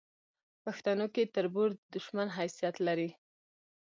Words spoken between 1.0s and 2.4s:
کې تربور د دوشمن